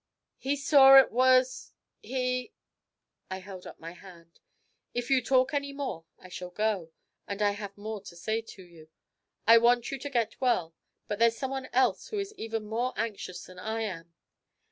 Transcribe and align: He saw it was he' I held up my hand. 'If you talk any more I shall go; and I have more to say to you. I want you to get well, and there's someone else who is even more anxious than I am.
He 0.39 0.55
saw 0.55 0.97
it 0.97 1.11
was 1.11 1.73
he' 2.01 2.53
I 3.29 3.37
held 3.37 3.67
up 3.67 3.79
my 3.79 3.91
hand. 3.91 4.39
'If 4.95 5.11
you 5.11 5.21
talk 5.21 5.53
any 5.53 5.73
more 5.73 6.05
I 6.17 6.27
shall 6.27 6.49
go; 6.49 6.89
and 7.27 7.39
I 7.39 7.51
have 7.51 7.77
more 7.77 8.01
to 8.05 8.15
say 8.15 8.41
to 8.41 8.63
you. 8.63 8.89
I 9.45 9.59
want 9.59 9.91
you 9.91 9.99
to 9.99 10.09
get 10.09 10.41
well, 10.41 10.73
and 11.07 11.21
there's 11.21 11.37
someone 11.37 11.67
else 11.71 12.07
who 12.07 12.17
is 12.17 12.33
even 12.33 12.63
more 12.65 12.93
anxious 12.97 13.45
than 13.45 13.59
I 13.59 13.81
am. 13.81 14.15